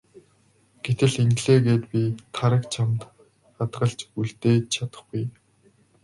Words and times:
Гэтэл 0.83 1.13
ингэлээ 1.23 1.59
гээд 1.65 1.83
би 1.91 2.01
Тараг 2.35 2.63
чамд 2.73 3.01
хадгалж 3.55 3.99
үлдээж 4.19 4.63
чадахгүй. 4.75 5.23